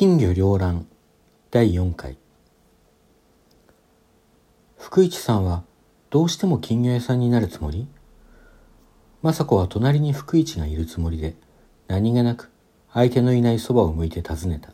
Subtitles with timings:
[0.00, 0.86] 金魚両乱
[1.50, 2.16] 第4回。
[4.78, 5.64] 福一さんは
[6.10, 7.88] どうしても金魚屋さんになるつもり？
[9.24, 11.34] 雅子は隣に福一がいるつもりで
[11.88, 12.48] 何気なく
[12.92, 14.72] 相手のいないそばを向いて尋ねた。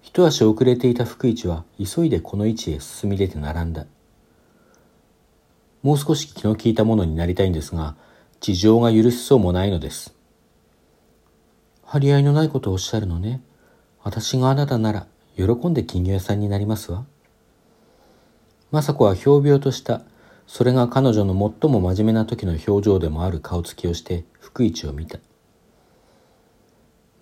[0.00, 3.84] 一足遅れていた福一は急いでこの位置へ進み出て並んだ。
[5.82, 7.96] もう少し気の利いたものになりたいんですが
[8.38, 10.14] 事情が許しそうもないのです。
[11.82, 13.42] 張り合いのないことをおっしゃるのね。
[14.04, 17.04] 私があなたなら喜んで金魚屋さんになりますわ。
[18.70, 20.02] 雅子はひょうびょうとした。
[20.46, 25.18] それが彼女の最も真面目な時の表情でもある顔つきをして福一を見た。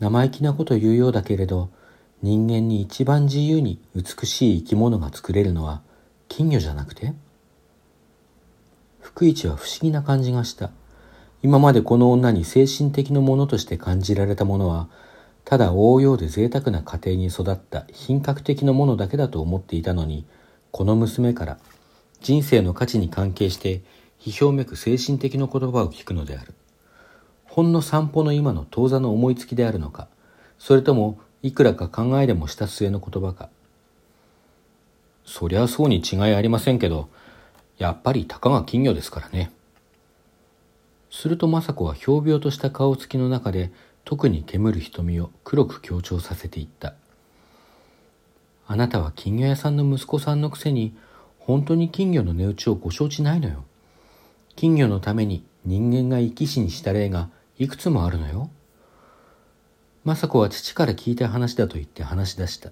[0.00, 1.70] 生意気なこと言うようだけれど
[2.20, 5.83] 人間に一番自由に美しい生き物が作れるのは
[6.28, 7.14] 金魚じゃなくて？
[9.00, 10.72] 福一は不思議な感じがした。
[11.44, 14.88] 今までこの女に精神的なものとして感じられたものは
[15.45, 20.25] ただ応用で贅沢な家庭に育った品格的なものだけだと思っていたのに
[20.70, 21.58] この娘から
[22.20, 23.83] 人生の価値に関係して
[24.20, 26.55] 批評めく精神的な言葉を聞くのである。
[27.44, 30.08] ほんの散歩の今の当座の思いつきであるのか
[30.58, 33.50] それともいくらか考えでもした末の言葉か。
[35.27, 37.09] そりゃそうに違いありませんけど
[37.78, 39.53] やっぱりたかが金魚ですからね。
[41.11, 43.70] すると政子はひょうびょうとした顔つきの中で
[44.05, 46.95] 特に煙る瞳を黒く強調させていった。
[48.67, 50.94] あなたは金魚屋さんの息子さんのくせに
[51.39, 53.64] 本当に金魚の値打ちをご承知ないのよ。
[54.56, 58.50] 金魚のために人間が生き死にした例がいくつもあるのよ。
[60.05, 62.70] 政子は父から聞いた話だと言って話し出した。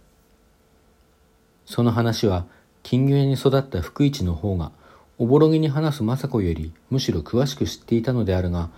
[1.65, 2.47] その話は
[2.83, 4.73] 金魚屋に育った福一の方が
[5.19, 8.71] おぼろげに話す政子よりむしろ詳しく知っていたのであるが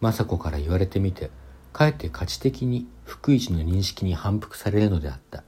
[0.00, 1.30] 政子から言われてみて
[1.72, 5.44] かえって価値的に福一の認識に反復されるのであった。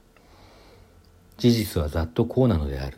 [1.37, 2.97] 事実はざっとこうなのである。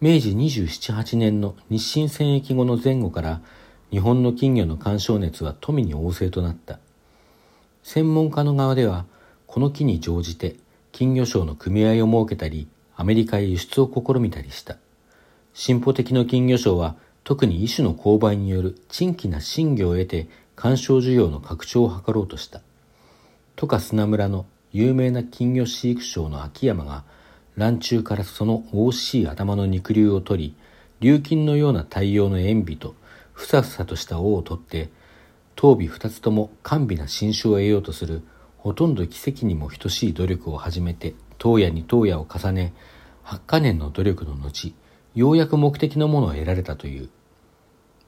[0.00, 3.42] 明治278年の日清戦役後の前後から
[3.90, 6.78] 日本の金魚の干渉熱は富に旺盛となった。
[7.82, 9.04] 専門家の側では
[9.46, 10.56] この木に乗じて
[10.92, 14.76] 金魚商の組合を設けたりアメリカへ輸出を試みたりした。
[15.52, 20.28] 進歩的の金魚商は特に異種の購買による珍奇な新魚を得て
[20.60, 22.60] 鑑賞需要の拡張を図ろうとした。
[23.56, 27.04] 十勝砂村の有名な金魚飼育商の秋山が
[27.56, 30.56] 乱中からその大しい頭の肉瘤を取り、
[31.00, 32.94] 琉金のような大洋の塩ビと
[33.32, 34.90] ふさふさとした尾を取って、
[35.56, 38.22] 頭尾二つとも甘美な新種を得ようとする
[38.58, 42.74] ほとんど奇跡にも等しい努力を始めて、当夜に当夜を重ね、
[43.22, 44.74] 八か年の努力の後、
[45.14, 47.08] ようやく目的のものを得られたという。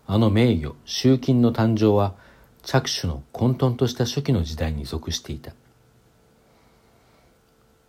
[0.06, 2.14] あの名誉、集金の誕生は、
[2.62, 5.52] 着手の混沌とした初期の時代に属していた。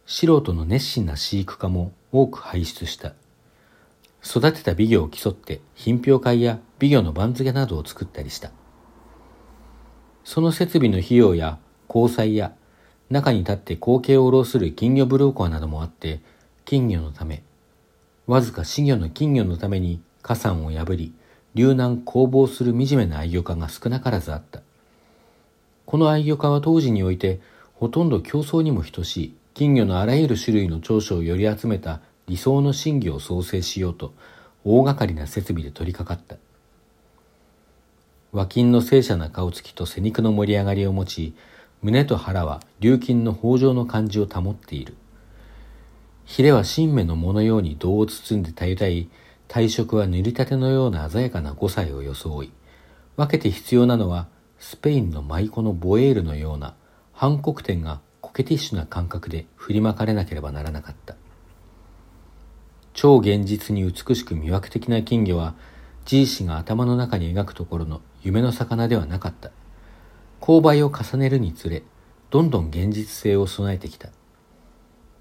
[0.06, 3.14] 素人の熱心な飼育家も多く輩出した。
[4.26, 8.52] 育てた美魚を競って品評会や美魚の番付などを作ったりした。
[10.24, 12.54] その設備の費用や交際や
[13.10, 16.22] 中に立って後継を下ろする金魚ブローカーなどもあって
[16.66, 17.44] 金魚のため
[18.26, 21.14] わずか死魚の金魚のために加算を破り
[21.56, 24.62] 流難攻防する惨めな愛魚家が少なからずあった。
[25.86, 27.40] この愛魚家は当時において
[27.76, 34.14] ほとんど競争にも等しい金魚のあらゆる種類の長所をより集めた理想の真魚を創生しようと
[34.64, 36.38] 大掛かりな設備で取り掛かった。
[38.32, 41.36] 和金の聖者な顔つきと背肉の盛り上がりを持ち、
[41.84, 44.96] 胸と腹は琉金の豊穣の感じを保っている。
[46.26, 49.10] ヒレは新芽の藻のように胴を包んでたゆたい
[49.54, 52.52] 体色は塗りたてのような鮮やかな五歳を装い、
[53.18, 54.28] 分けて必要なのは
[54.58, 56.74] スペインの舞妓のボエールのような
[57.12, 61.16] 反黒点がコケティッシュな感覚で振りまかれなければならなかった。
[62.94, 65.54] 超現実に美しく魅惑的な金魚は、
[66.06, 69.52] じい氏が頭の中に描くところの夢の魚ではなかった。
[70.42, 71.84] 勾配を重ねるにつれ、
[72.32, 74.10] どんどん現実性を備えてきた。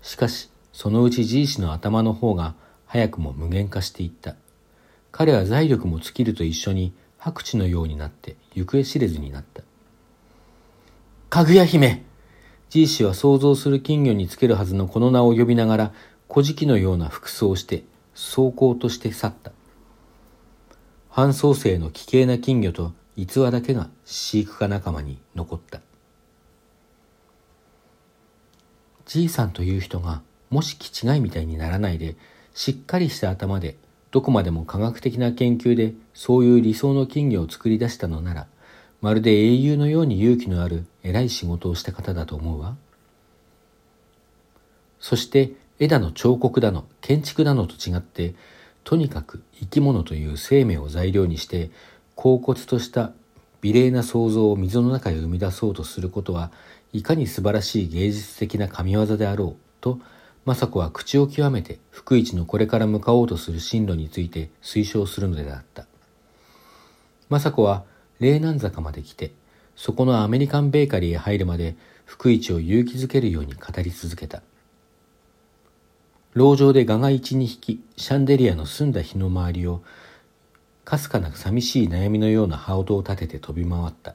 [0.00, 2.54] しかし、そのうちじい氏の頭の方が
[2.92, 4.36] 早くも無限化していった。
[5.12, 9.62] 彼は財力も尽きると一緒に白地のようになって行方知れずになった。
[11.30, 12.04] かぐや姫
[12.68, 15.92] じい氏は想像する金魚につけるはずのこの名を呼びながら、
[16.30, 19.52] 古事記のような服装をして、走行として去った。
[21.08, 25.80] 半創生の奇形な金魚と逸話だけが飼育家仲間に残った。
[29.06, 32.16] じいさんという人が、もし気違いみたいにならないで、
[32.54, 33.76] しっかりした頭で
[34.10, 38.46] どこまでも科学的な研究でそういう理想の金魚を作り出したのなら
[39.00, 42.76] まるで英雄のように勇気のある偉い仕事をした方だと思うわ。
[45.00, 48.36] そして絵だの彫刻だの建築だのと違って
[48.84, 51.70] とにかく生き物という生命を材料にして
[52.14, 53.10] 恍惚とした
[53.60, 56.52] 美麗な想像を溝の中へ生み出そうとすることは
[56.92, 59.98] いかに素晴らしい芸術的な神業であろうと
[60.44, 65.86] 雅子は口を極めて福一のこれから向かおうとする進路について推奨するのであった。
[67.30, 67.84] 雅子は
[68.18, 69.32] 霊南坂まで来て
[69.76, 74.42] そこのアメリカンベーカリーへ入るまで福一を勇気づけるように語り続けた。
[76.34, 79.82] 籠城で蛾が一に引きシャンデリアの澄んだ日の周りを
[80.84, 84.14] かすかな寂しい悩みのような羽音を立てて飛び回った。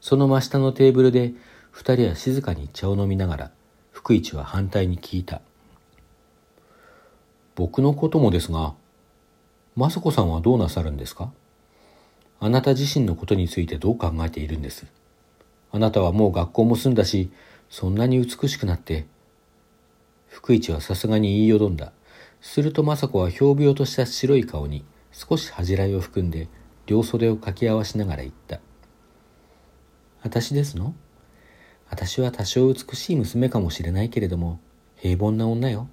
[0.00, 1.32] その真下のテーブルで
[1.70, 3.50] 二人は静かに茶を飲みながら
[4.04, 5.40] 福一は反対に聞いた。
[7.54, 8.74] 僕のこともですが
[9.78, 11.32] 雅子さんはどうなさるんですか？
[12.38, 14.84] あなた自身のことについてどう考えているんです？
[15.72, 17.30] あなたはもう学校も済んだし
[17.70, 19.06] そんなに美しくなって
[20.28, 21.90] 福一はさすがに言いよどんだ。
[22.42, 26.48] すると雅子はひょうびよとした白い顔に少し恥じらいを含んで
[26.84, 28.60] 両袖を掛け合わしながら言った。
[30.22, 30.94] 私ですの？
[31.94, 34.58] 私は多少美しい娘かもしれないけれども
[34.96, 35.86] 平凡な女よ。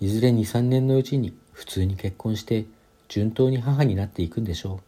[0.00, 2.66] いずれ二三年のうちに普通に結婚して
[3.08, 4.84] 順当に母になっていくんでしょう。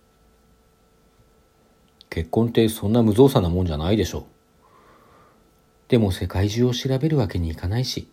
[2.11, 4.25] 結婚ってそんな無造作なもんじゃないでしょう。
[5.89, 8.07] でも世界中を調べるわけにいかないし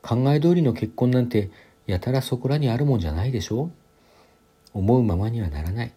[0.00, 1.50] 考え通りの結婚なんて
[1.88, 3.70] やたらそこらにあるもんじゃないでしょう。
[4.74, 5.92] 思うままにはならない。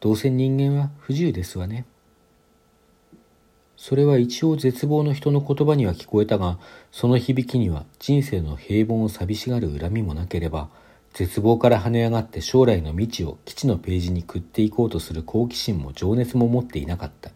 [0.00, 1.86] どうせ人間は不自由ですわね。
[3.84, 6.60] それは一応絶望の人の言葉には聞こえたが、
[6.92, 10.68] その響きには人生の平凡を寂しがる恨みもなければ、
[11.14, 17.32] 絶望から跳ね上がって将来の未知を基地のページに食っていこうとする好奇心も情熱も持っていなかった。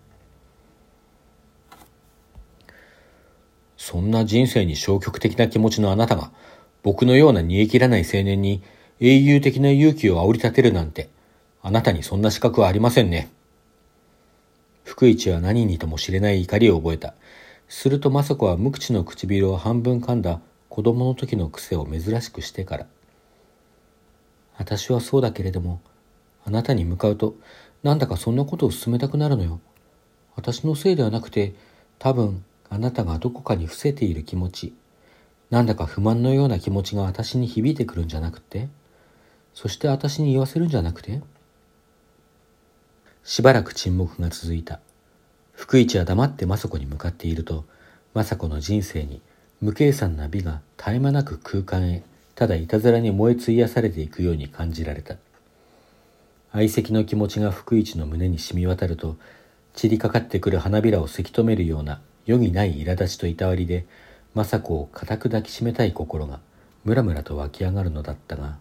[3.77, 6.31] そんな人生に消極的な気持ちのあなたが、
[6.85, 8.63] 僕のような煮え切らない青年に
[9.01, 11.11] 英雄的な勇気を煽り立てるなんて、
[11.61, 13.33] あなたにそんな資格はありませんね。
[14.87, 17.15] 福一は何にとも知れない怒りを覚えた。
[17.69, 22.87] すると雅子は無口の唇を半分噛んだ子供の時の癖を珍しくしてから。
[24.57, 25.81] 私はそうだけれども、
[26.45, 27.35] あなたに向かうと、
[27.83, 29.61] なんだかそんなことを進めたくなるのよ。
[30.37, 31.55] 私のせいではなくて、
[31.99, 34.73] 多分あなたがどこかに伏せている気持ち、
[35.51, 38.69] なんだか不満のような気持ちが私に響いてくるんじゃなくて、
[39.53, 41.23] そして私に言わせるんじゃなくて、
[43.27, 44.79] しばらく沈黙が続いた。
[45.53, 47.65] 福一は黙って雅子に向かっていると、
[48.15, 49.21] 雅子の人生に
[49.61, 52.05] 無計算な美が絶え間なく空間へ、
[52.37, 55.17] ただいたずらに燃え費やされていくように感じられた。
[56.53, 59.17] 愛惜の気持ちが福一の胸に染み渡ると、
[59.75, 63.87] 散りかかってくる花びらをせき止めるような余儀ない苛立ちといたわりで、
[64.37, 66.39] 雅子を固く抱きしめたい心が
[66.85, 68.57] ムラムラと湧き上がるのだったが、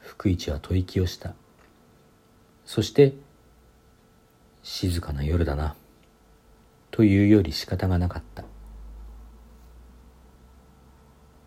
[0.00, 1.32] 福一は吐息をした。
[2.64, 3.14] そして
[4.62, 5.74] 静かな夜だな。
[6.90, 8.44] というより仕方がなかった。